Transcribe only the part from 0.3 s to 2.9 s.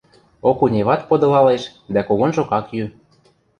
Окуневат подылалеш, дӓ когонжок ак йӱ.